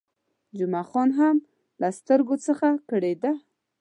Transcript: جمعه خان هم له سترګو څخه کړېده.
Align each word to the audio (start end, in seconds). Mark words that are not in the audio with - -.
جمعه 0.57 0.83
خان 0.89 1.09
هم 1.19 1.35
له 1.81 1.89
سترګو 1.99 2.35
څخه 2.47 2.67
کړېده. 2.89 3.31